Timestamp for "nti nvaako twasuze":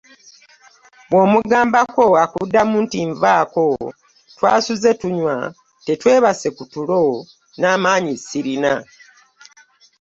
2.85-4.91